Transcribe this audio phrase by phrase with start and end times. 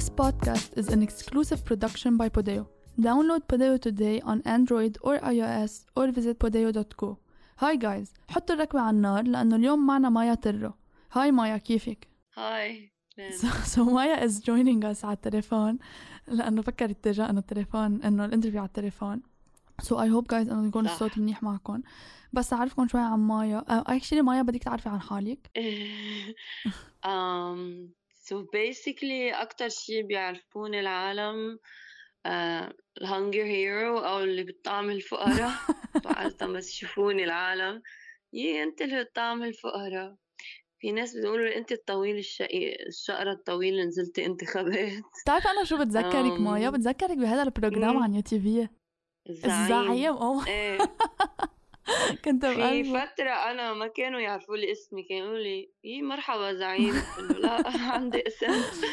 [0.00, 2.66] This podcast is an exclusive production by Podeo.
[2.98, 7.18] Download Podeo today on Android or iOS or visit podeo.co.
[7.56, 10.72] Hi guys, حطوا الركوة على النار لأنه اليوم معنا مايا ترو.
[11.12, 12.92] Hi مايا كيفك؟ Hi
[13.30, 15.78] So, so Maya is joining us على التليفون
[16.28, 19.22] لأنه فكرت تجا إنه التليفون إنه ال interview على التليفون.
[19.82, 20.86] So I hope guys إنه يكون.
[20.86, 21.82] الصوت منيح معكم.
[22.32, 23.60] بس أعرفكم شوي عن مايا.
[23.60, 25.50] Uh, actually مايا بدك تعرفي عن حالك.
[27.06, 27.99] um,
[28.30, 31.58] so basically أكتر شي بيعرفوني العالم
[32.26, 35.50] آه، ال hunger hero أو اللي بتطعم الفقراء.
[36.16, 37.82] عادة بس يشوفوني العالم.
[38.32, 40.16] يي أنت اللي بتطعم الفقراء.
[40.78, 45.78] في ناس بيقولوا لي أنت الطويل الشقي الشقرة الطويل اللي نزلتي انتخابات بتعرفي أنا شو
[45.78, 47.96] بتذكرك مايا؟ بتذكرك بهذا ال program.
[47.96, 48.68] عن في.
[49.28, 50.06] الزعيم.
[50.06, 50.46] أوه.
[50.46, 50.78] إيه.
[52.24, 52.84] كنت في.
[52.84, 56.94] فترة أنا ما كانوا يعرفوا لي اسمي كانوا يقولوا لي إيه مرحبا زعيم
[57.42, 57.62] لا
[57.94, 58.46] عندي اسم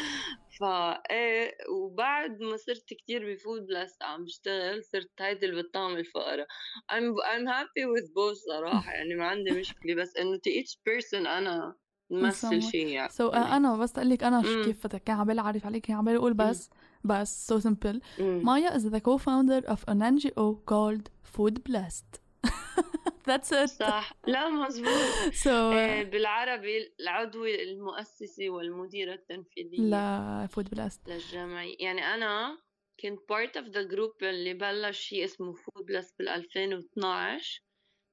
[0.60, 5.96] فا إيه وبعد ما صرت كتير ب Food Blessed عم بشتغل صرت هيدي اللي بتطعم
[5.96, 6.46] الفقراء
[6.92, 11.26] I'm I'm happy with both صراحة يعني ما عندي مشكلة بس إنه to each person
[11.26, 11.74] أنا
[12.10, 12.62] نمثل.
[12.62, 14.64] شيء يعني So uh, أنا بس أقول لك أنا شو مم.
[14.64, 16.70] كيف كان عبالي أعرف عليك كان عبالي أقول بس
[17.04, 18.00] بس so simple.
[18.20, 18.42] مم.
[18.44, 22.27] Maya is the co-founder of an NGO called Food Blessed.
[23.28, 23.66] That's it.
[23.66, 24.12] صح.
[24.26, 24.88] لا مزبوط
[25.44, 31.08] So uh, بالعربي العضو المؤسسي والمديرة التنفيذية لا Food Blessed.
[31.08, 32.58] للجمعية يعني أنا
[33.02, 37.62] كنت part of the group اللي بلش شيء اسمه فودلس بال 2012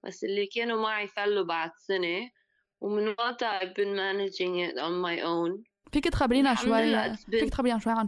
[0.06, 2.30] بس اللي كانوا معي فلوا بعد سنة
[2.82, 5.64] ومن وقتها I've been managing it on my own.
[5.92, 8.08] فيك تخبرينا شوي فيك تخبرينا شوي عن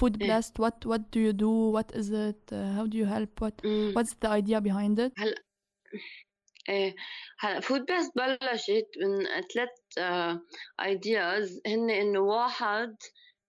[0.00, 0.40] إيه.
[0.40, 1.72] Blessed what what do you do?
[1.76, 2.52] What is it?
[2.52, 3.40] Uh, how do you help?
[3.44, 3.94] What مم.
[3.96, 5.12] what's the idea behind it?
[6.68, 6.94] إيه.
[7.38, 9.68] هلا Food Blessed بلشت من ثلاث
[10.80, 12.96] ideas هن إنه واحد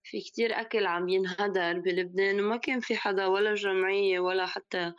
[0.03, 4.93] في كتير أكل عم ينهدر بلبنان وما كان في حدا ولا جمعية ولا حتى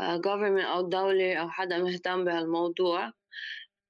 [0.00, 3.12] آه، government أو دولة أو حدا مهتم بهالموضوع.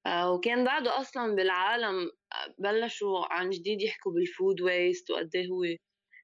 [0.06, 5.49] آه، وكان بعده أصلا بالعالم آه، بلشوا عن جديد يحكوا بال food waste وقد إيه
[5.49, 5.65] هو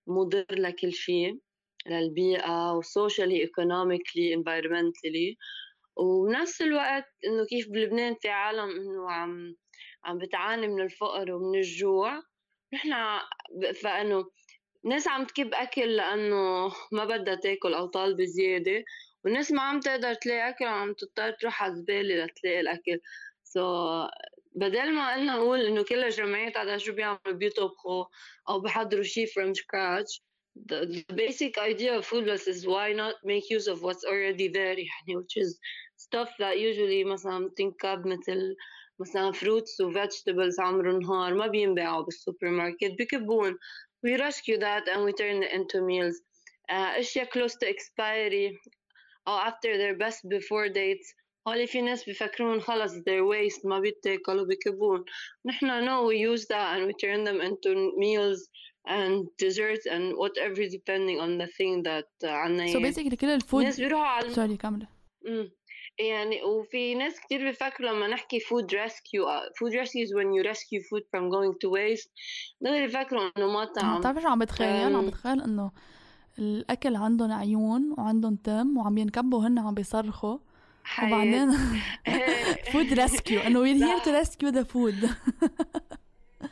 [0.06, 1.38] مضر لكل شيء
[1.87, 5.37] للبيئة و socially economically environmentally
[5.97, 9.56] وبنفس الوقت إنه كيف بلبنان في عالم إنه عم
[10.04, 12.22] عم بتعاني من الفقر ومن الجوع
[12.75, 12.92] نحن
[13.82, 14.25] فإنه
[14.84, 18.84] ناس عم تكب أكل لأنه ما بدها تاكل أو طالبة زيادة
[19.25, 23.00] والناس ما عم تقدر تلاقي أكل عم تضطر تروح على الزبالة لتلاقي الأكل.
[23.44, 23.60] so
[24.06, 24.10] so,
[24.54, 28.04] بدل ما قلنا نقول إنه كل الجمعيات على شو بيعملوا بيطبخوا
[28.48, 30.20] أو بحضروا شيء from scratch
[30.66, 34.75] the, the basic idea of foodless is why not make use of what's already there
[34.75, 35.59] يعني which is
[35.97, 38.56] stuff that usually مثلا بتنكب مثل
[39.00, 43.58] مثلا fruits و vegetables عمر نهار ما بينباعوا بالسوبر ماركت بكبون
[44.06, 46.22] we rescue that and we turn it into meals
[46.72, 48.58] uh, اشياء close to expiry
[49.28, 51.16] او after their best before dates
[51.47, 55.06] هولي في ناس بفكرون خلص their waste ما بيتاكلوا بكبون
[55.46, 58.50] نحن no we use that and we turn them into meals
[58.88, 63.34] And desserts and whatever depending on the thing that uh, عنا so basically كل ال
[63.34, 64.59] food mess بيروحوا على سوري
[65.25, 65.50] مم.
[65.98, 70.48] يعني وفي ناس كتير بيفكروا لما نحكي food rescue uh, food rescue is when you
[70.50, 72.10] rescue food from going to waste
[72.60, 75.06] دغري بيفكروا إنه مطعم بتعرفي شو عم بتخيل عم أم.
[75.06, 75.71] بتخيل إنه
[76.38, 80.38] الأكل عندهم عيون وعندهم تم وعم ينكبوا هن عم بيصرخوا.
[81.03, 81.50] وبعدين.
[82.72, 85.09] food rescue انه we're here to rescue the food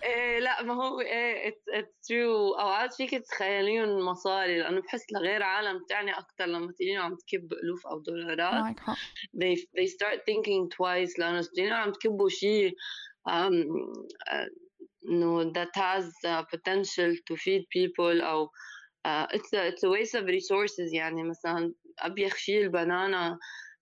[0.03, 2.61] إيه لا ما هو إيه it's true.
[2.61, 7.87] أوقات فيك تتخيليهم مصاري لأنه بحس لغير عالم تعني أكثر لما تلاقيهم عم تكب ألوف
[7.87, 8.55] أو دولارات.
[8.55, 8.95] معك حق.
[9.37, 12.71] They they start thinking twice لأنه تلاقيهم عم تكبوا شيء
[13.29, 13.53] um,
[14.31, 14.49] uh,
[15.09, 18.49] إنه that has uh, potential to feed people أو
[19.09, 20.95] uh, it's a it's a waste of resources.
[20.95, 23.39] يعني مثلا أبيخ شيء ال banana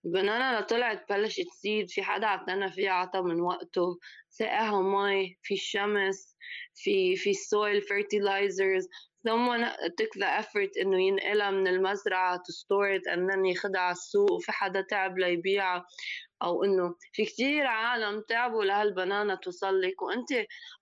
[0.08, 3.98] البنانا لو طلعت بلشت تزيد في حدا اعتنى فيها عطى من وقته.
[4.28, 6.36] سقاها مي في الشمس
[6.74, 8.86] في في soil fertilizers.
[9.26, 9.64] Someone
[9.98, 14.32] took the effort إنه ينقلها من المزرعة to store it and then ياخدها على السوق
[14.32, 15.86] وفي حدا تعب ليبيعها.
[16.42, 20.02] أو إنه في كتير عالم تعبوا لهالبنانة توصل لك.
[20.02, 20.28] وأنت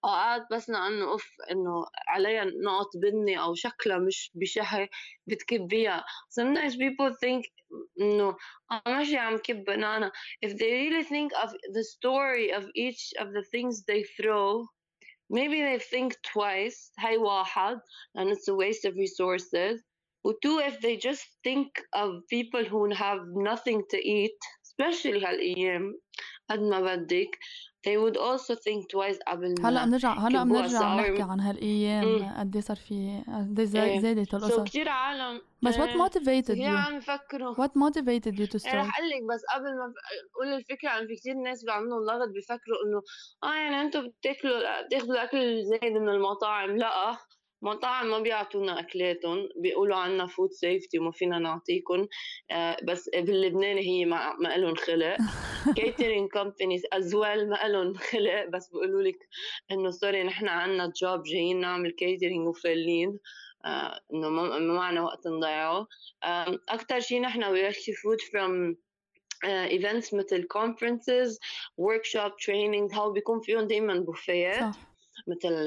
[0.05, 4.89] اوقات بس لأنه اف إنه عليها نقط بني أو شكلها مش بشهي
[5.27, 6.05] بتكبيها.
[6.41, 7.43] Sometimes people think
[8.01, 8.37] إنه
[8.73, 10.13] أنا ماشي عم كب بنانا
[10.47, 14.67] if they really think of the story of each of the things they throw
[15.30, 17.80] maybe they think twice هاي واحد
[18.18, 19.82] and it's a waste of resources
[20.24, 23.20] و two if they just think of people who have
[23.50, 25.94] nothing to eat especially هالأيام
[26.50, 27.38] قد ما بدك
[27.87, 29.19] they would also think twice.
[29.29, 34.35] قبل هلا بنرجع هلا بنرجع نحكي عن هالأيام قد إيه صار في قد إيه زادت
[34.35, 34.61] القصص.
[34.61, 35.41] كثير عالم.
[35.63, 37.55] بس what motivated you؟ عم يفكروا.
[37.55, 39.93] What motivated you to start؟ رح أقول لك بس قبل ما
[40.37, 43.03] أقول الفكرة عن في كثير ناس بيعملوا لغط بيفكروا إنه
[43.45, 46.77] آه يعني أنتم بتاكلوا بتاخذوا الاكل الزايد من المطاعم.
[46.77, 47.17] لأ.
[47.63, 52.07] مطاعم ما بيعطونا أكلاتهم بيقولوا عنا food safety وما فينا نعطيكم
[52.51, 55.17] آه بس باللبناني هي ما ما لهم خلق.
[55.77, 59.19] catering companies as well ما لهم خلق بس بيقولوا لك
[59.71, 63.19] إنه سوري نحن عنا job جايين نعمل catering وفالين
[63.65, 65.87] آه إنه ما معنا وقت نضيعه.
[66.25, 68.77] آه أكثر شيء نحن actually food from
[69.45, 71.39] events مثل conferences
[71.81, 74.96] workshop training هاو بيكون فيهم دائما بوفيات صح.
[75.27, 75.65] مثل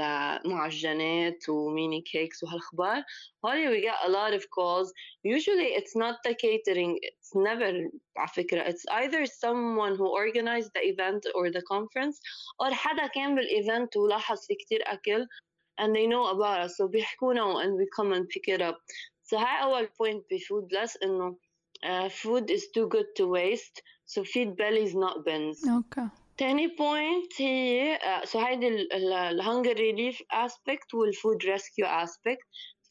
[0.50, 3.04] معجنات و mini cakes وهالخبار
[3.46, 8.28] هولي we get a lot of calls usually it's not the catering it's never على
[8.28, 12.20] فكرة it's either someone who organized the event or the conference
[12.60, 15.28] or حدا كان بال event ولاحظ في كتير أكل
[15.82, 18.78] and they know about us so بيحكونا and we come and pick it up
[19.24, 21.38] so هاي أول point ب FoodBlessed إنه
[21.86, 26.08] uh, food is too good to waste so feed bellies not bins okay
[26.39, 32.43] تاني بوينت هي سو هيدي الهنجر ريليف aspect والفود rescue aspect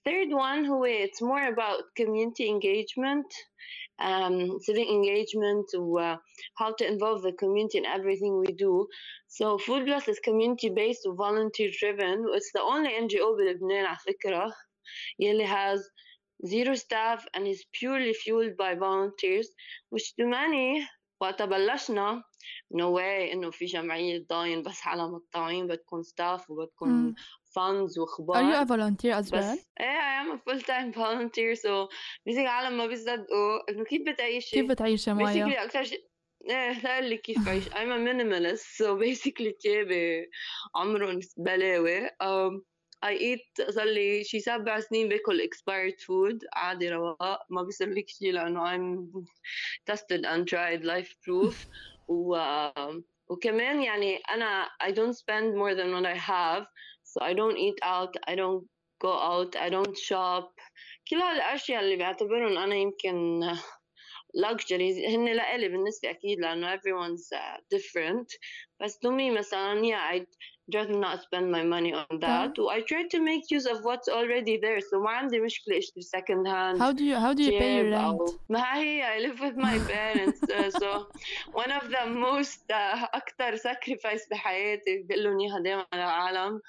[0.06, 3.26] third one هو it's more about community engagement
[4.00, 6.16] um, civic engagement و
[6.60, 8.88] how to involve the community in everything we do
[9.28, 13.98] so Food Plus is community based و volunteer driven it's the only NGO بلبنان على
[14.08, 14.54] فكرة
[15.20, 15.80] يلي has
[16.46, 19.50] zero staff and is purely fueled by volunteers
[19.90, 20.88] which to many
[21.21, 22.23] وقت بلشنا
[22.73, 27.15] نو واي إنه في جمعية ضاين بس على الطعيم بدكم ستاف وبدكم
[27.55, 28.37] فاندز وأخبار.
[28.37, 29.59] Are you a volunteer as well?
[29.81, 31.89] إيه I am a full time volunteer so
[32.27, 33.71] بيزيك العالم ما بيصدقوا.
[33.71, 36.09] إنه كيف بتعيشي؟ كيف بتعيشي مايا؟ basically أكثر شيء
[36.51, 37.69] إيه لا لي كيف بعيش.
[37.69, 40.31] I'm a minimalist so basically تيابي
[40.75, 42.07] عمرهم بلاوي.
[42.07, 42.63] Um,
[43.04, 48.06] I eat صار لي شي سبع سنين باكل expired food عادي رواق ما بيصير لي
[48.08, 49.08] شيء لأنه I'm
[49.92, 51.68] tested and tried life proof
[52.08, 52.38] و
[53.30, 56.66] وكمان يعني أنا I don't spend more than what I have
[57.04, 58.64] so I don't eat out I don't
[59.02, 60.52] go out I don't shop
[61.10, 63.42] كل هالأشياء اللي بعتبرهم أنا يمكن
[64.46, 68.28] luxuries هن لإلي بالنسبة أكيد لأنه everyone's uh, different
[68.82, 70.26] بس to me مثلا yeah I
[70.70, 74.08] just not spend my money on that so I try to make use of what's
[74.08, 77.60] already there so ما عندي مشكلة اشتري second hand how do you how do you
[77.60, 81.08] pay your rent ما هي I live with my parents uh, so
[81.52, 86.62] one of the most uh, أكتر sacrifice بحياتي بقول لهم إياها دايما العالم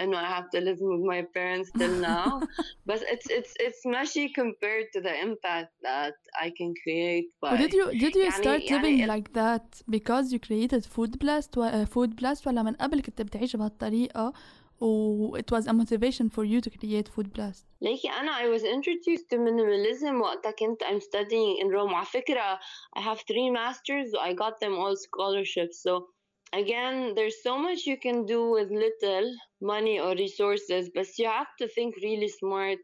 [0.00, 2.40] انه I have to live with my parents till now
[2.88, 7.72] but it's it's it's ماشي compared to the impact that I can create by did
[7.72, 11.86] you did you يعني start living يعني like that because you created food blast uh,
[11.94, 14.32] food blast ولا من قبل كنت بتعيش بهالطريقة
[14.80, 18.62] و it was a motivation for you to create food blast ليكي أنا I was
[18.62, 22.58] introduced to minimalism وقتها كنت I'm studying in Rome على فكرة
[22.98, 26.08] I have three masters I got them all scholarships so
[26.52, 31.52] again there's so much you can do with little money or resources but you have
[31.58, 32.78] to think really smart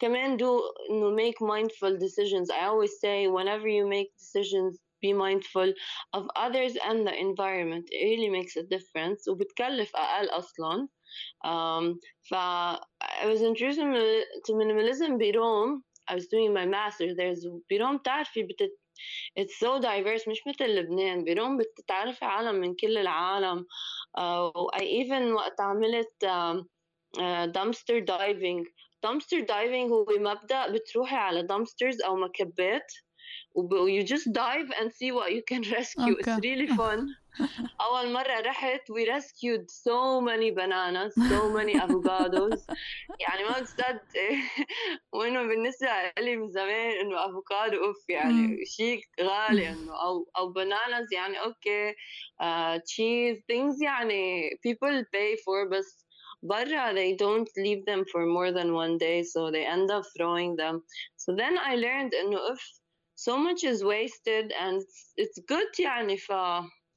[0.00, 5.72] كمان do you make mindful decisions I always say whenever you make decisions be mindful
[6.12, 10.88] of others and the environment it really makes a difference وبتكلف أقل أصلا
[11.44, 11.98] um,
[12.30, 13.80] ف I was introduced
[14.46, 18.70] to minimalism بروم I was doing my master there's بروم تعرفي بتت
[19.39, 21.23] it's so diverse مش مثل لبنان.
[21.23, 23.65] بروم بتتعرفي عالم من كل العالم.
[24.19, 26.25] uh, I even وقت عملت
[27.57, 28.63] dumpster diving.
[29.05, 32.91] dumpster diving هو مبدأ بتروحي على dumpsters أو مكبات.
[33.54, 36.32] you just dive and see what you can rescue okay.
[36.32, 37.08] it's really fun
[37.80, 42.66] أول مرة رحت we rescued so many bananas so many avocados
[43.20, 44.36] يعني ما بتصدقي
[45.12, 51.12] وإنه بالنسبة لي من زمان إنه أفوكادو أوف يعني شيء غالي إنه أو أو bananas
[51.12, 51.92] يعني أوكي
[52.42, 56.06] uh, cheese things يعني people pay for بس
[56.42, 60.56] برا they don't leave them for more than one day so they end up throwing
[60.56, 60.82] them
[61.16, 62.78] so then I learned إنه if
[63.14, 66.32] so much is wasted and it's, it's good يعني ف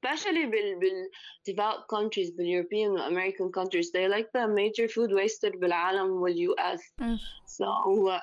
[0.04, 1.10] especially بال, بال
[1.50, 6.36] developed countries بال European and American countries they like the major food wasted بالعالم وال
[6.50, 7.18] US mm.
[7.46, 8.20] so uh,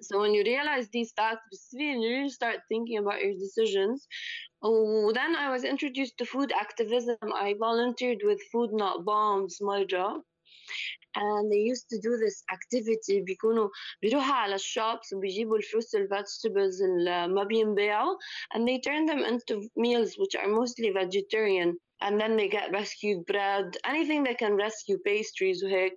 [0.00, 4.06] so when you realize these facts you really start thinking about your decisions
[4.62, 7.16] oh, then I was introduced to food activism
[7.46, 10.20] I volunteered with Food Not Bombs job
[11.16, 13.68] and they used to do this activity بيكونوا
[14.02, 18.16] بيروحوا على الشوبس وبيجيبوا الفروتس والvegetables اللي ما بينباعوا
[18.54, 23.24] and they turn them into meals which are mostly vegetarian and then they get rescued
[23.26, 25.94] bread anything that can rescue pastries وهيك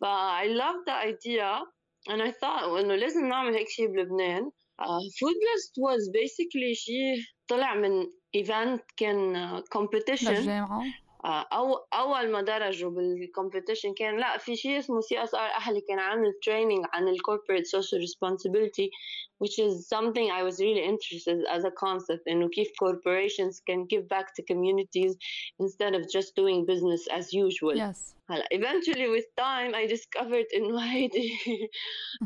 [0.00, 1.62] ف I love the idea
[2.08, 4.50] and I thought انه لازم نعمل هيك شيء بلبنان
[4.82, 7.16] uh, Food Blast was basically شيء
[7.48, 8.06] طلع من
[8.36, 9.64] event كان uh,
[11.25, 15.99] آه، أو أول ما درجوا بال competition كان لا في شيء اسمه CSR أهلي كان
[15.99, 18.89] عامل training عن ال corporate social responsibility
[19.43, 24.07] which is something I was really interested as a concept إنه كيف corporations can give
[24.07, 25.17] back to communities
[25.59, 27.75] instead of just doing business as usual.
[27.75, 28.15] Yes.
[28.29, 31.37] هلا eventually with time I discovered إنه هيدي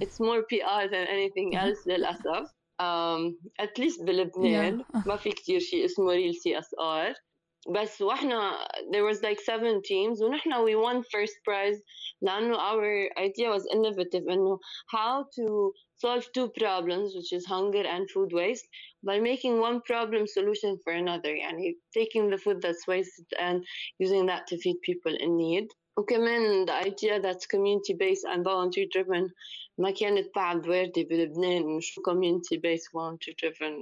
[0.03, 2.47] it's more PR than anything else للأسف.
[2.81, 5.07] Um, at least بلبنان Yeah.
[5.07, 7.28] ما في كتير شيء اسمه real CSR.
[7.74, 8.58] بس واحنا
[8.92, 11.80] there was like seven teams ونحن we won first prize
[12.22, 14.58] لأنه our idea was innovative إنه
[14.90, 18.68] how to solve two problems which is hunger and food waste
[19.02, 23.64] by making one problem solution for another يعني taking the food that's wasted and
[23.98, 25.66] using that to feed people in need
[25.99, 29.31] وكمان the idea that's community based and volunteer driven
[29.77, 33.73] ما كانت بعد واردة بلبنان شو community based volunteer driven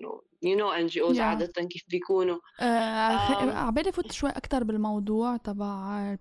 [0.45, 1.19] you know NGOs Yeah.
[1.19, 3.49] عادة كيف بيكونوا آه خ- آم.
[3.49, 6.19] عبالي فوت شوي أكتر بالموضوع تبع إيه.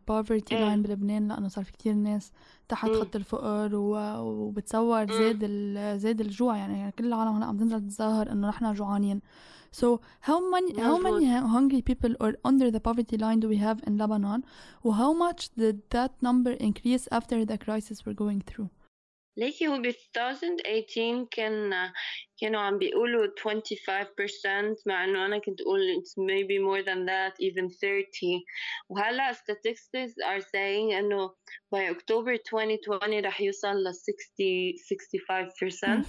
[0.52, 2.32] line بلبنان لأنه صار في كتير ناس
[2.68, 2.90] تحت.
[2.90, 8.32] خط الفقر و- وبتصور زاد ال- زاد الجوع يعني كل العالم هلا عم تنزل تتظاهر
[8.32, 9.20] إنه نحن جوعانين
[9.76, 13.82] So how many how many hungry people or under the poverty line do we have
[13.86, 14.42] in Lebanon?
[14.82, 18.70] Well, how much did that number increase after the crisis we're going through?
[19.37, 21.71] ليكي هو ب 2018 كان
[22.41, 27.67] كانوا عم بيقولوا 25% مع انه انا كنت اقول it's maybe more than that even
[27.67, 28.43] 30
[28.89, 31.35] وهلا statistics are saying انه
[31.75, 34.73] by October 2020 رح يوصل ل 60
[36.01, 36.05] 65%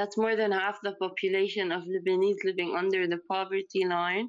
[0.00, 4.28] that's more than half the population of Lebanese living under the poverty line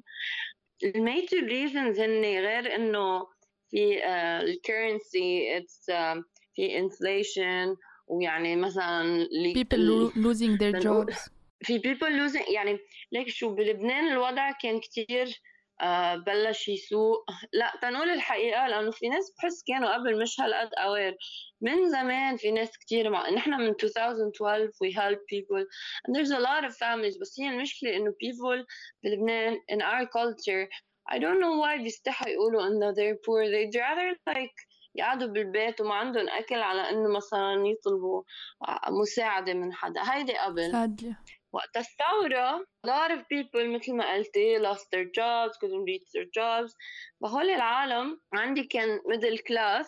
[0.82, 3.26] the major reasons هن غير انه
[3.70, 4.06] في uh,
[4.42, 6.22] الكرنسي it's um,
[6.54, 7.76] في inflation
[8.07, 11.29] ويعني مثلا People lo- losing their jobs.
[11.63, 12.79] في people losing يعني
[13.11, 15.41] ليك شو بلبنان الوضع كان كتير
[15.81, 17.17] آه بلش يسوء.
[17.53, 21.17] لا تنقول الحقيقة لأنه في ناس بحس كانوا قبل مش هالقد أوير
[21.61, 25.63] من زمان في ناس كتير مع نحن من 2012 we help people.
[26.07, 28.65] And there's a lot of families بس هي المشكلة إنه people
[29.03, 30.67] بلبنان in our culture
[31.11, 33.41] I don't know why بيستحوا يقولوا إنه they're poor.
[33.51, 34.55] They'd rather like
[34.95, 38.23] يقعدوا بالبيت وما عندهم أكل على إنه مثلا يطلبوا
[38.67, 40.01] آه، مساعدة من حدا.
[40.13, 40.71] هيدي قبل.
[40.71, 41.15] Sadly.
[41.53, 46.25] وقت الثورة a lot of people مثل ما قلتي lost their jobs couldn't reach their
[46.25, 46.75] jobs.
[47.21, 49.87] فهول العالم عندي كان middle class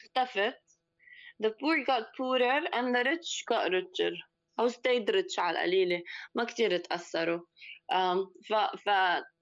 [0.00, 0.58] اختفت.
[1.42, 4.12] The poor got poorer and the rich got richer.
[4.60, 6.02] أو stayed rich على القليلة.
[6.34, 7.40] ما كتير تأثروا.
[8.48, 8.90] ف, ف,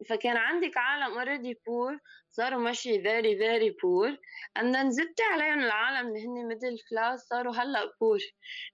[0.08, 4.16] فكان عندك عالم already poor صاروا ماشي very very poor.
[4.58, 8.20] and then زدتي عليهم العالم اللي هن middle class صاروا هلأ poor.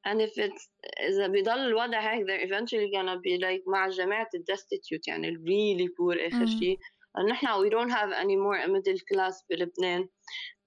[0.08, 0.70] And if it's
[1.08, 5.36] إذا بيضل الوضع هيك they're eventually gonna be like مع جماعة ال destitute يعني ال
[5.36, 6.46] really poor آخر مم.
[6.46, 6.78] شيء
[7.30, 10.08] نحن we don't have any more a middle class بلبنان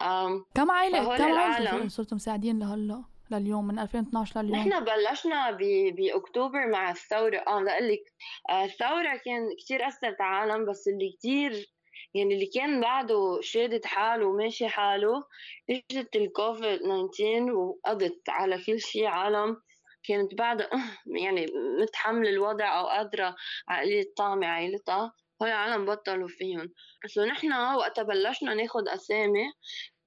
[0.04, 4.60] um, كم عائلة كم عائلة صرتوا مساعدين لهلأ؟ لليوم من 2012 لليوم.
[4.60, 5.52] نحن بلشنا
[5.92, 7.38] بأكتوبر مع الثورة.
[7.38, 8.14] آه لأقول لك
[8.50, 11.74] آه، الثورة كان كثير أثرت على العالم بس اللي كثير
[12.14, 15.24] يعني اللي كان بعده شادد حاله وماشي حاله
[15.70, 19.58] إجت الكوفيد 19 وقضت على كل شيء عالم.
[20.04, 20.68] كانت بعد
[21.24, 21.46] يعني
[21.82, 23.36] متحمل الوضع أو قادرة
[23.68, 25.14] على قليل طعمة عائلتها.
[25.42, 26.74] هول العالم بطلوا فيهم.
[27.08, 29.46] سو نحن وقتها بلشنا ناخد أسامي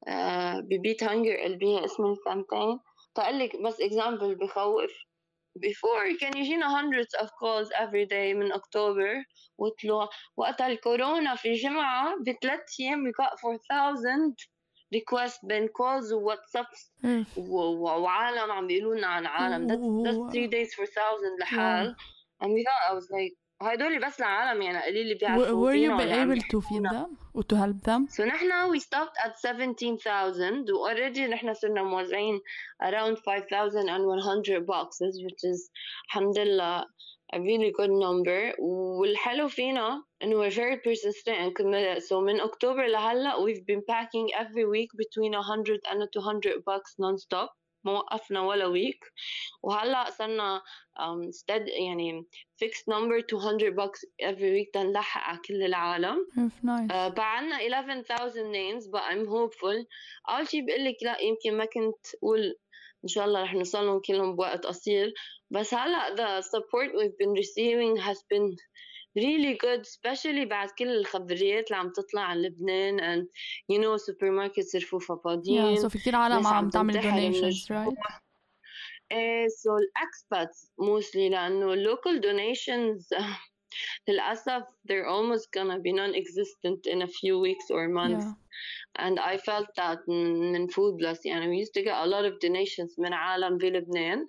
[0.08, 2.04] آه، ببيت هانجر اللي بيها اسم
[3.15, 4.91] الكامبين تقول لك بس اكزامبل بخوف
[5.60, 9.24] before كان يجينا hundreds of calls every day من اكتوبر
[9.58, 14.36] وطلوع وقت الكورونا في جمعة بثلاث ايام we got 4000
[14.96, 16.65] request بين calls وواتساب
[17.05, 17.38] إف.
[17.38, 21.96] و- و- وعالم عم بيقولوا لنا عن عالم that's, that's three days for thousand لحال
[22.43, 25.90] and we thought I was like هدول بس العالم يعني قليل اللي بيعرفوا were you
[25.90, 28.06] عم able to feed them or to help them?
[28.08, 32.40] So نحن we stopped at 17,000 و already نحن صرنا موزعين
[32.82, 35.70] around 5,100 boxes which is
[36.06, 36.84] الحمد لله
[37.34, 42.86] a really good number والحلو فينا انه we're very persistent and committed so من اكتوبر
[42.86, 47.50] لهلا we've been packing every week between 100 and 200 bucks non-stop
[47.86, 49.05] ما وقفنا ولا ويك
[49.63, 50.62] وهلا صرنا
[51.00, 52.25] um, stead يعني
[52.63, 56.91] fixed number 200 bucks every week تنلحق على كل العالم If nice.
[56.91, 59.86] آه، بعنا 11,000 names but I'm hopeful
[60.29, 62.55] أول شي بقول لك لا يمكن ما كنت أقول
[63.03, 65.13] إن شاء الله رح نوصلهم كلهم بوقت قصير
[65.51, 68.55] بس هلا the support we've been receiving has been
[69.17, 73.27] really good especially بعد كل الخبريات اللي عم تطلع عن لبنان and
[73.72, 78.22] you know supermarkets رفوفها فاضيين yeah, so في كثير عالم عم تعمل donations right
[79.12, 79.72] ايه so
[80.03, 83.08] expats mostly لأنه local donations
[84.08, 89.05] للأسف they're almost gonna be non-existent in a few weeks or months yeah.
[89.05, 92.39] and I felt that من food plus يعني we used to get a lot of
[92.39, 94.27] donations من عالم في لبنان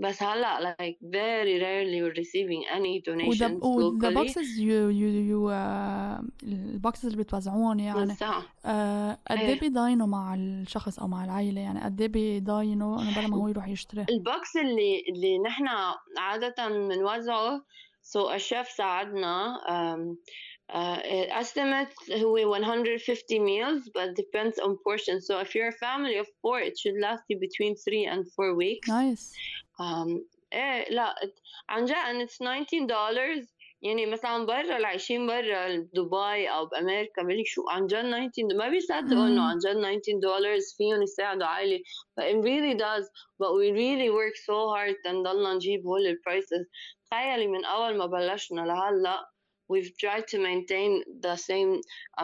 [0.00, 5.40] بس هلا like very rarely we're receiving any donations و the boxes you you you
[5.48, 8.20] uh, ال boxes اللي بتوزعوهم يعني uh,
[9.30, 13.36] قد إيه بيضاينوا مع الشخص أو مع العائله يعني قد إيه بيضاينوا انه بلا ما
[13.36, 15.68] هو يروح يشتري ال box اللي اللي نحن
[16.18, 17.64] عاده بنوزعه
[18.02, 20.16] so الشيف ساعدنا um,
[20.72, 26.26] uh, estimate هو 150 meals but depends on portion so if you're a family of
[26.42, 29.34] four it should last you between three and four weeks nice
[29.79, 31.15] um, ايه لا
[31.69, 37.23] عن جد and it's 19 dollars يعني مثلا برا اللي عايشين برا دبي او بامريكا
[37.23, 41.79] بيقول شو عن جد 19 ما بيصدقوا انه عن جد 19 دولار فيهم يساعدوا عائله
[42.19, 43.05] but it really does
[43.39, 46.65] but we really work so hard تنضلنا نجيب هول البرايسز
[47.11, 49.29] تخيلي من اول ما بلشنا لهلا
[49.69, 51.71] we've tried to maintain the same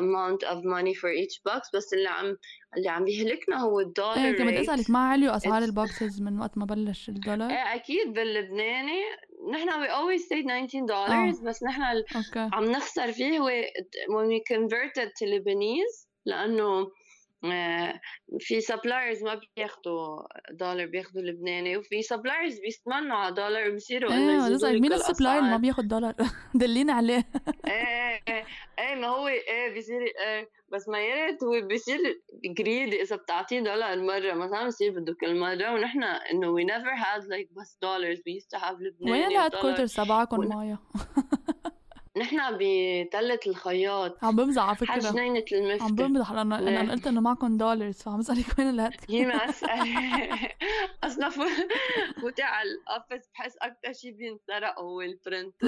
[0.02, 2.38] amount of money for each box بس اللي عم
[2.78, 6.58] اللي عم بيهلكنا هو الدولار ايه كنت بدي اسالك ما عليوا اسعار البوكسز من وقت
[6.58, 9.02] ما بلش الدولار؟ ايه اكيد باللبناني
[9.54, 11.82] نحن we always say 19 dollars بس نحن
[12.36, 13.50] عم نخسر فيه هو
[14.10, 16.92] when we converted to Lebanese لانه آه،
[18.41, 24.81] في suppliers ما بياخذوا دولار بياخذوا لبناني وفي suppliers بيستمنوا على دولار بيصيروا إنه إيه
[24.81, 26.15] مين ال supplier ما بياخذ دولار
[26.55, 27.25] دلينا عليه.
[27.67, 28.45] إيه إيه
[28.79, 31.99] إيه ما هو إيه بيصير إيه بس ما يا ريت هو بيصير
[32.45, 34.35] greedy إذا بتعطيه دولار مرة.
[34.35, 38.19] مثلا بصير بده كل مرة ونحن إنه we never had like بس dollars.
[38.19, 40.79] We used to have لبناني وين ال headquarter تبعكم مايا؟
[42.17, 44.93] نحن بتلة الخياط عم بمزح على فكرة.
[44.93, 48.79] حد جنينة المفتي عم بمزح لأنه أنا قلت إنه معكم dollars فعم اسألك وين ال
[48.79, 50.49] head هي ما أسأل.
[51.05, 51.29] أصلا
[52.21, 55.55] فوتي على ال office بحس أكثر شيء بينسرق هو ال printer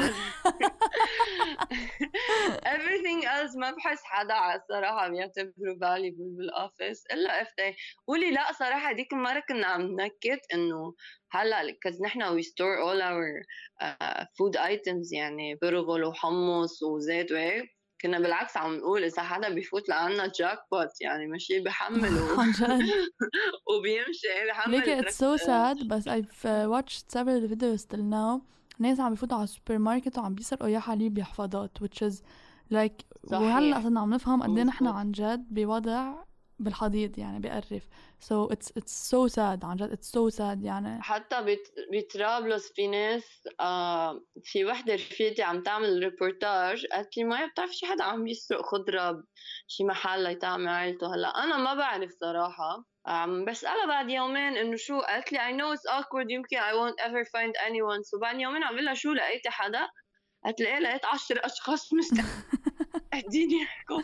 [2.76, 7.74] everything else ما بحس حدا على الصراحة بيعتبره valuable بال office إلا إفتي
[8.06, 10.94] قولي لا صراحة هذيك المرة كنا عم نكت إنه
[11.30, 13.42] هلا 'cause نحن we store all our
[13.86, 17.64] uh, food items يعني برغل وحمص وزيت وهيك.
[18.02, 22.82] كنا بالعكس عم نقول إذا حدا بيفوت لعنا jackpot يعني ماشي بحمل عن جد.
[23.70, 28.40] وبيمشي بحمل ليك it's so sad بس I've uh, watched several videos till now.
[28.78, 32.14] ناس عم بيفوتوا على السوبر ماركت وعم بيسرقوا يا حليب يا حفاضات which is
[32.74, 36.14] like وهلأ صرنا عم نفهم قد إيه نحن عن جد بوضع
[36.58, 37.82] بالحضيض يعني بقرف.
[38.20, 39.92] So it's it's so sad عن جد.
[39.92, 41.02] It's so sad يعني.
[41.02, 41.56] حتى
[41.92, 47.86] بطرابلس في ناس آه في وحدة رفيقتي عم تعمل ريبورتاج قالت لي ما بتعرف شي
[47.86, 49.10] حدا عم يسرق؟ خضره
[49.68, 52.84] بشي محل ليطعم عائلته هلا أنا ما بعرف صراحة.
[53.06, 56.30] عم بسألها بعد يومين إنه شو؟ قالت لي I know it's awkward.
[56.30, 58.02] يمكن I won't ever find anyone.
[58.04, 59.88] So بعد يومين عم بقول لها شو لقيتي حدا؟
[60.44, 61.88] قالت لي إيه لقيت 10 أشخاص
[63.12, 64.02] قاعدين يحكوا.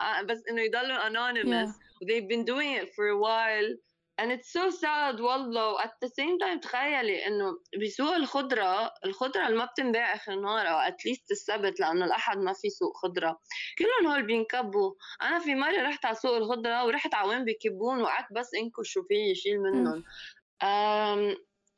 [0.00, 1.70] آه، بس إنه يضلوا anonymous.
[1.74, 1.89] Yeah.
[2.06, 3.70] They've been doing it for a while.
[4.18, 5.78] And it's so sad والله.
[5.80, 10.78] At the same time تخيلي إنه بسوق الخضرة الخضرة اللي ما بتنباع آخر النهار أو
[10.78, 13.40] اتليست السبت لأنه الأحد ما في سوق خضرة.
[13.78, 14.94] كلهم هول بينكبوا.
[15.22, 19.02] أنا في مرة رحت على سوق الخضرة ورحت على وين بيكبون وقعدت بس انكش شو
[19.02, 20.04] في يشيل منهم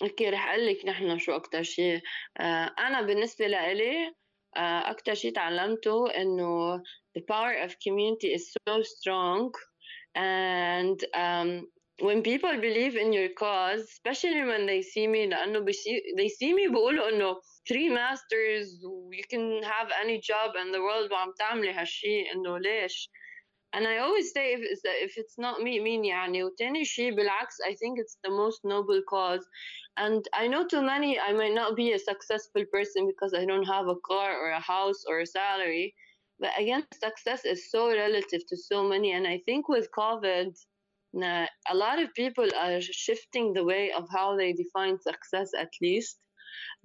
[0.02, 2.00] أوكي رح أقول لك نحن شو أكثر شيء.
[2.38, 4.14] أه أنا بالنسبة لإلي
[4.56, 6.82] أه أكثر شيء تعلمته إنه
[7.18, 9.52] the power of community is so strong.
[10.15, 11.67] and um,
[11.99, 15.65] when people believe in your cause especially when they see me لأنه
[16.17, 17.35] they see me بيقولوا إنه
[17.67, 18.79] three masters
[19.11, 23.09] you can have any job in the world وعم تعملي هالشيء إنه ليش
[23.73, 27.61] and I always say if it's, if it's not me مين يعني وتاني شيء بالعكس
[27.61, 29.45] I think it's the most noble cause
[29.97, 33.67] and I know too many I might not be a successful person because I don't
[33.75, 35.95] have a car or a house or a salary
[36.41, 39.13] but again, success is so relative to so many.
[39.13, 40.53] And I think with COVID,
[41.15, 46.17] a lot of people are shifting the way of how they define success at least.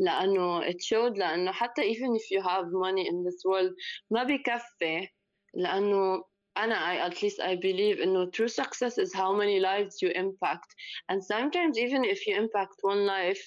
[0.01, 3.73] لأنه it showed لأنه حتى even if you have money in this world
[4.11, 5.09] ما بكفي
[5.55, 6.25] لأنه
[6.57, 10.75] أنا I, at least I believe إنه true success is how many lives you impact
[11.09, 13.43] and sometimes even if you impact one life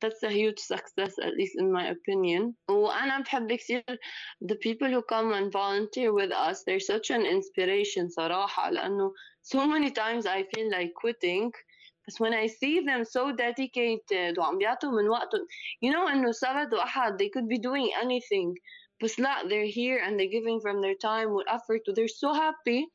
[0.00, 3.82] that's a huge success at least in my opinion وأنا بحب كثير
[4.44, 9.66] the people who come and volunteer with us they're such an inspiration صراحة لأنه so
[9.66, 11.50] many times I feel like quitting
[12.08, 15.46] بس when I see them so dedicated وعم بيعطوا من وقتهم
[15.84, 18.54] you know إنه سبت وأحد they could be doing anything
[19.02, 22.32] بس لا they're here and they're giving from their time and effort and they're so
[22.32, 22.86] happy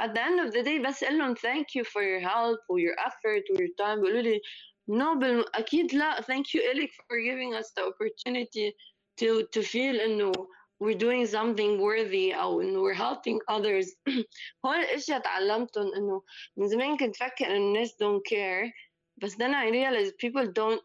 [0.00, 2.78] at the end of the day بس اقول لهم thank you for your help or
[2.78, 4.40] your effort or your time بيقولوا لي
[4.88, 5.16] no
[5.54, 8.74] اكيد لا thank you إلك for giving us the opportunity
[9.20, 10.32] to to feel انه
[10.80, 13.96] we're doing something worthy او انه we're helping others
[14.66, 16.22] هول الاشياء تعلمتهم انه
[16.56, 18.72] من زمان كنت فكر انه الناس don't care
[19.16, 20.82] بس then I realized people don't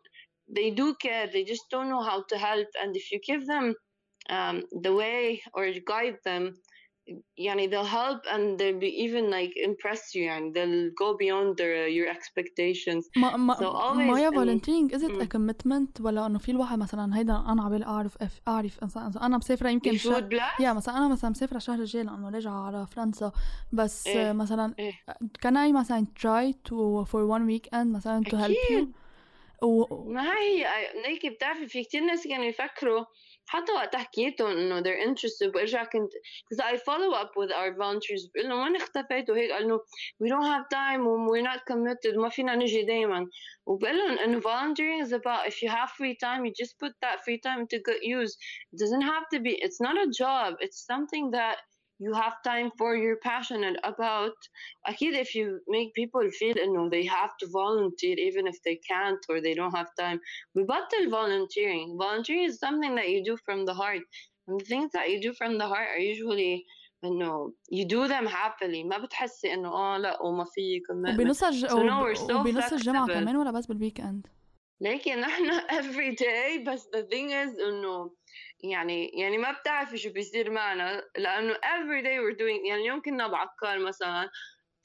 [0.58, 3.76] they do care they just don't know how to help and if you give them
[4.30, 6.54] um, the way or guide them
[7.37, 11.89] يعني they'll help and they'll be even like impress you يعني they'll go beyond their,
[11.89, 13.11] your expectations.
[13.17, 16.79] ما ما so always ما يا volunteering is it a commitment ولا إنه في الواحد
[16.79, 18.17] مثلا هيدا أنا عبالي أعرف
[18.49, 20.29] أعرف أنا مسافرة يمكن شهر
[20.61, 23.33] يا مثلا أنا مثلا مسافرة الشهر الجاي لأنه راجعة على فرنسا.
[23.73, 24.93] بس إيه؟ مثلا إيه؟
[25.47, 28.87] can I مثلا try to for one weekend مثلا to help you?
[29.63, 30.05] و...
[30.13, 30.67] ما هي
[31.05, 33.05] هيك بتعرفي في كتير ناس كانوا يفكروا
[33.46, 38.30] حتى وقت حكيتهم انه they're interested برجع كنت because I follow up with our volunteers
[38.34, 39.80] بقول لهم وين اختفيتوا هيك قالوا
[40.24, 43.28] we don't have time and we're not committed ما فينا نجي دايما
[43.66, 47.24] وبقول لهم انه volunteering is about if you have free time you just put that
[47.26, 48.34] free time to good use
[48.74, 51.58] it doesn't have to be it's not a job it's something that
[52.00, 54.38] you have time for you're passionate about
[54.88, 59.20] أكيد if you make people feel إنه they have to volunteer even if they can't
[59.30, 60.20] or they don't have time
[60.56, 64.04] ببطل volunteering volunteering is something that you do from the heart
[64.48, 66.66] and the things that you do from the heart are usually
[67.04, 71.66] انه you do them happily ما بتحسي انه اه لا وما في كمان وبنص الج...
[71.66, 74.28] so no, so وبنص الجمعة كمان ولا بس بالويك اند؟
[74.82, 78.12] لكن نحن every day بس the thing is انه
[78.71, 83.29] يعني يعني ما بتعرفي شو بيصير معنا لأنه every day we're doing يعني اليوم كنا
[83.29, 84.31] بعكار مثلا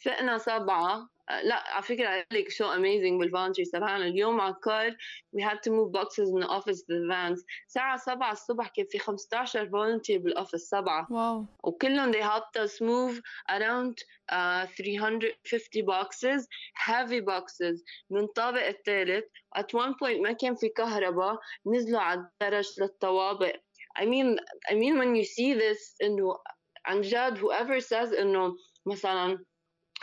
[0.06, 1.10] فقنا سبعة
[1.44, 4.92] لا على فكرة لك شو amazing بال volunteers تبعنا اليوم عكار
[5.36, 8.86] we had to move boxes من the office to the vans الساعة سبعة الصبح كان
[8.89, 11.08] في 15 volunteer بالأوفيس سبعة.
[11.12, 11.46] واو.
[11.63, 13.96] وكلهم they helped us move around
[14.32, 17.84] uh, 350 boxes heavy boxes.
[18.10, 19.26] من الطابق الثالث
[19.58, 23.56] at one point ما كان في كهرباء نزلوا على الدرج للطوابق.
[24.00, 24.38] I mean
[24.72, 26.38] I mean when you see this إنه
[26.86, 29.46] عن جد whoever says إنه مثلا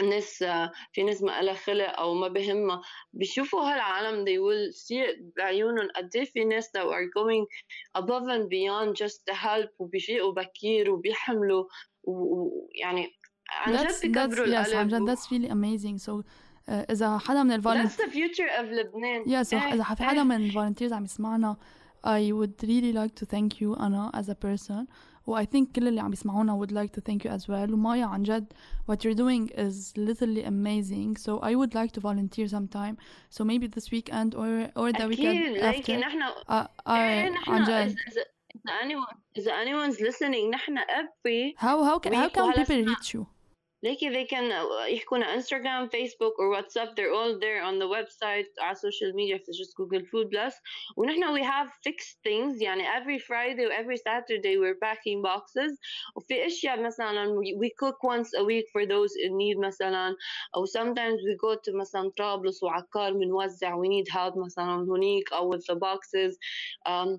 [0.01, 0.45] الناس
[0.93, 2.83] في ناس ما لها خلق أو ما بهمها
[3.13, 7.47] بيشوفوا هالعالم they will see it بعيونهم قد إيه في ناس that are going
[8.03, 11.65] above and beyond just to help وبيفيقوا بكير وبيحملوا
[12.05, 13.13] ويعني
[13.51, 15.99] عن جد بكبروا القلب yes, عن جد that's really amazing.
[15.99, 19.95] So uh, إذا حدا من ال volunteers That's the future of لبنان yes so إذا
[19.95, 21.57] في حدا من ال volunteers عم يسمعنا
[22.06, 24.88] I would really like to thank you أنا as a person
[25.28, 28.06] و I think كل اللي عم يسمعونا would like to thank you as well ومايا
[28.06, 28.54] عن جد
[28.88, 32.98] what you're doing is literally amazing so I would like to volunteer sometime
[33.30, 37.96] so maybe this weekend or or the weekend after نحن uh, uh, عن جد
[38.56, 43.28] إذا anyone إذا anyone's listening نحن every how how can how can people reach you
[43.86, 44.52] Like they can
[44.89, 46.96] يحكونا Instagram, Facebook or WhatsApp.
[46.96, 50.54] They're all there on the website على social media if just Google Food Plus.
[50.98, 55.80] ونحن we have fixed things يعني every Friday or every Saturday we're packing boxes
[56.15, 57.26] وفي أشياء مثلا
[57.58, 60.15] we cook once a week for those in need مثلا
[60.56, 65.52] أو sometimes we go to مثلا طرابلس وعكار بنوزع we need help مثلا هنيك أو
[65.52, 66.38] with the boxes
[66.86, 67.17] um,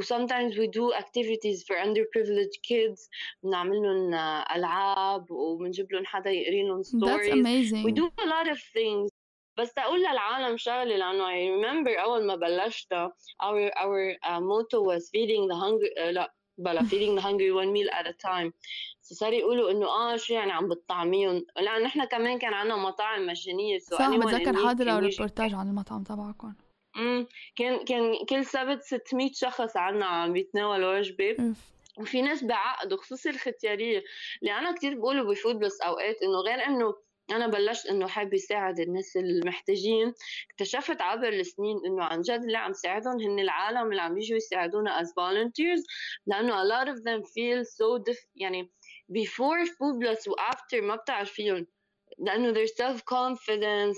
[0.00, 3.08] sometimes we do activities for underprivileged kids.
[3.42, 4.14] بنعمل لهم
[4.56, 7.26] ألعاب وبنجيب لهم حدا يقري لهم stories.
[7.26, 7.84] That's amazing.
[7.84, 9.10] we do a lot of things.
[9.58, 13.12] بس تقول للعالم شغله لأنه I remember أول ما بلشتها
[13.42, 17.72] our our uh, motto was feeding the hungry uh, لا بلا feeding the hungry one
[17.72, 18.52] meal at a time.
[19.00, 23.78] صار يقولوا إنه آه شو يعني عم بتطعميهم؟ لأن نحن كمان كان عندنا مطاعم مجانية.
[23.78, 26.54] صح بتذكر حاضر ريبورتاج عن المطعم تبعكم.
[26.98, 31.36] امم كان كان كل سبت 600 شخص عنا عم بيتناولوا وجبه
[32.00, 34.02] وفي ناس بعقدوا خصوصي الختيارية.
[34.42, 36.94] اللي أنا كثير بقوله بفوت بس أوقات إنه غير إنه
[37.30, 40.14] أنا بلشت إنه حابة اساعد الناس المحتاجين.
[40.50, 45.02] اكتشفت عبر السنين إنه عن جد اللي عم ساعدهم هن العالم اللي عم يجوا يساعدونا
[45.02, 45.84] as volunteers.
[46.26, 48.72] لأنه a lot of them feel so diff يعني
[49.12, 51.66] before food plus و after ما بتعرفيهم
[52.19, 53.97] لانه their self confidence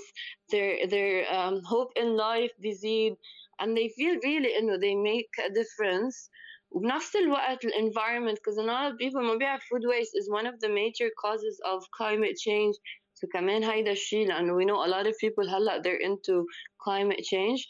[0.52, 3.16] their their um, hope in life بيزيد
[3.62, 6.30] and they feel really انه they make a difference
[6.70, 10.60] وبنفس الوقت environment because a lot of people ما بيعرف food waste is one of
[10.60, 12.76] the major causes of climate change
[13.14, 16.44] so كمان هيدا الشيء لأنه we know a lot of people هلا they're into
[16.78, 17.68] climate change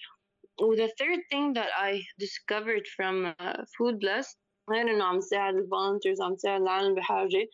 [0.61, 4.37] و the third thing that I discovered from uh, Food Bless
[4.71, 7.49] غير إنه عم ساعد الفولنتيرز عم ساعد العالم بحاجة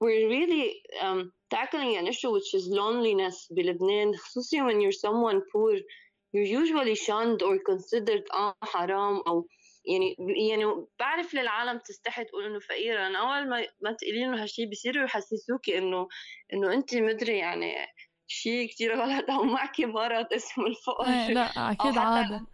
[0.00, 5.76] we're really um, tackling an issue which is loneliness بلبنان خصوصي when you're someone poor.
[6.32, 9.46] You're usually shunned or considered آه حرام أو
[9.88, 10.16] يعني
[10.50, 10.64] يعني
[10.98, 13.06] بعرف للعالم تستحي تقول إنه فقيرة.
[13.06, 16.08] أنا أول ما ما تقولي لهم هالشيء بصيروا يحسسوكي إنه
[16.52, 17.74] إنه أنت مدري يعني
[18.26, 22.46] شيء كثير غلط أو معك مرض اسمه الفقر إيه، لا أكيد عادة.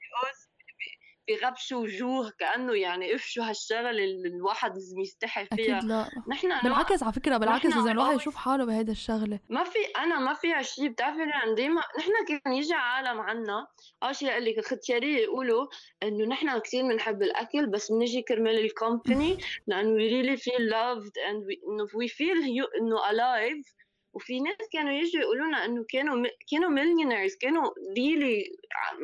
[1.29, 5.79] بغبشوا وجوه كأنه يعني اف شو هالشغلة اللي الواحد لازم يستحي فيها.
[5.79, 6.11] أكيد لا.
[6.29, 9.41] نحن بالعكس على فكرة بالعكس إذا الواحد يشوف حاله بهيدا الشغلة.
[9.49, 13.67] ما في أنا ما فيها شيء بتعرفي يعني ديما نحن كان يجي عالم عنا؟
[14.03, 15.67] أول شيء يقول لك ختياريه يقولوا
[16.03, 21.57] إنه نحن كثير بنحب الأكل بس بنجي كرمال الكومباني لأنه really feel loved and we,
[21.69, 22.39] إنه we feel
[22.81, 23.82] إنه alive.
[24.14, 28.44] وفي ناس كانوا يجوا يقولوا لنا إنه كانوا كانوا مليونيرز كانوا ريلي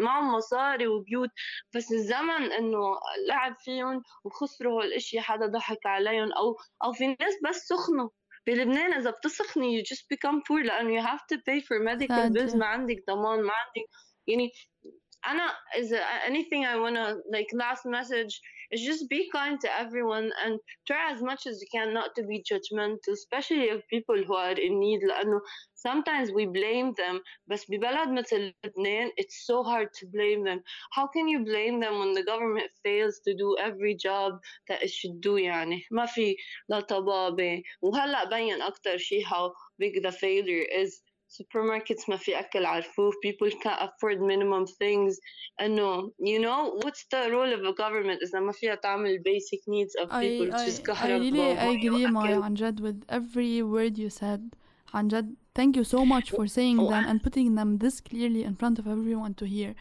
[0.01, 1.31] معهم مصاري وبيوت
[1.75, 2.79] بس الزمن إنه
[3.29, 8.09] لعب فيهم وخسروا هالاشياء حدا ضحك عليهم أو أو في ناس بس سخنوا.
[8.47, 12.57] بلبنان إذا بتسخني you just become poor لأنه you have to pay for medical bills
[12.57, 13.91] ما عندك ضمان ما عندك
[14.27, 14.51] يعني
[15.27, 18.41] أنا إذا anything I wanna like last message
[18.72, 22.24] is just be kind to everyone and try as much as you can not to
[22.24, 25.42] be judgmental especially of people who are in need لأنه
[25.76, 31.08] sometimes we blame them بس ببلد مثل لبنان it's so hard to blame them how
[31.08, 35.22] can you blame them when the government fails to do every job that it should
[35.22, 36.36] do يعني ما في
[36.70, 42.66] لا طبابة وهلأ بين أكتر شيء how big the failure is supermarkets ما في أكل
[42.66, 45.20] على الرفوف people can't afford minimum things
[45.62, 49.96] إنه you know what's the role of a government إذا ما فيها تعمل basic needs
[50.04, 54.10] of people I, I, I really I agree Maya عن جد with every word you
[54.10, 54.42] said
[54.94, 58.56] عن جد thank you so much for saying them and putting them this clearly in
[58.56, 59.76] front of everyone to hear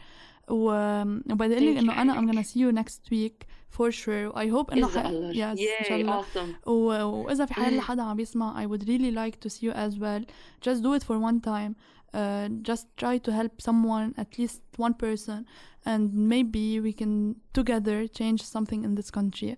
[0.49, 3.45] وبدي اقول لك انه انا I'm gonna see you next week
[3.77, 4.93] for sure I hope انه ح...
[5.33, 6.67] yes ان شاء الله awesome.
[6.67, 6.71] و...
[6.71, 10.23] واذا في حال حدا عم بيسمع I would really like to see you as well
[10.61, 11.75] just do it for one time
[12.13, 15.45] uh, just try to help someone at least one person
[15.85, 19.57] and maybe we can together change something in this country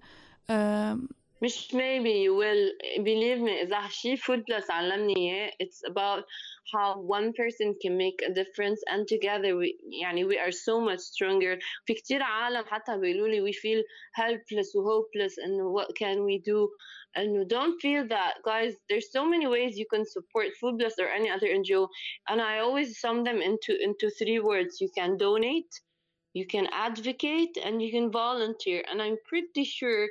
[0.56, 1.10] um,
[1.42, 2.72] مش maybe you will
[3.04, 6.24] believe me إذا شي food plus علمني إياه it's about
[6.74, 11.00] how one person can make a difference and together we يعني we are so much
[11.00, 13.84] stronger في كتير عالم حتى بيقولوا لي we feel
[14.22, 16.70] helpless و hopeless and what can we do
[17.18, 21.08] and don't feel that guys there's so many ways you can support food plus or
[21.20, 21.88] any other NGO
[22.30, 25.74] and I always sum them into into three words you can donate
[26.40, 30.02] you can advocate and you can volunteer and I'm pretty sure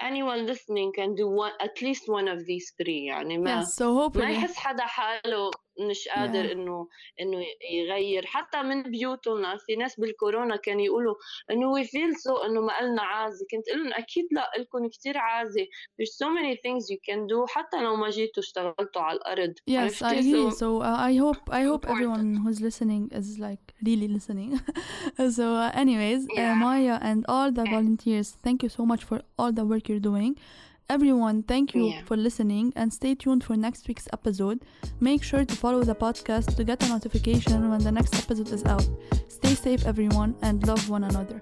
[0.00, 3.94] anyone listening can do one at least one of these three يعني ما yes, so
[3.94, 4.24] hopefully.
[4.24, 6.51] ما يحس حدا حاله مش قادر yeah.
[6.51, 6.87] انه
[7.21, 11.15] انه يغير حتى من بيوتهم في ناس بالكورونا كانوا يقولوا
[11.51, 15.17] انه وي فيل سو انه ما قلنا عازي كنت أقول لهم أكيد لا لكم كثير
[15.17, 15.69] عازي
[16.01, 20.01] there's so many things you can do حتى لو ما جيتوا اشتغلتوا على الأرض yes
[20.01, 21.91] I agree so, so uh, I hope I hope important.
[21.91, 24.49] everyone who's listening is like really listening
[25.37, 26.51] so uh, anyways uh, yeah.
[26.51, 30.07] uh, Maya and all the volunteers thank you so much for all the work you're
[30.13, 30.33] doing
[30.89, 32.01] Everyone, thank you yeah.
[32.03, 34.63] for listening and stay tuned for next week's episode.
[34.99, 38.65] Make sure to follow the podcast to get a notification when the next episode is
[38.65, 38.87] out.
[39.29, 41.39] Stay safe, everyone, and love one another.